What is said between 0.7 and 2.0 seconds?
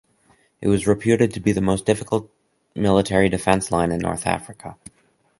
reputed to be the most